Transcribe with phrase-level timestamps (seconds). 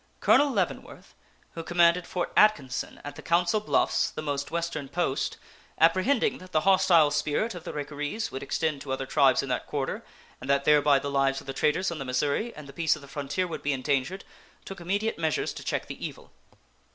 [0.19, 1.13] Colonel Leavenworth,
[1.51, 5.37] who commanded Fort Atkinson, at the Council Bluffs, the most western post,
[5.77, 9.67] apprehending that the hostile spirit of the Ricarees would extend to other tribes in that
[9.67, 10.03] quarter,
[10.41, 13.03] and that thereby the lives of the traders on the Missouri and the peace of
[13.03, 14.25] the frontier would be endangered,
[14.65, 16.31] took immediate measures to check the evil.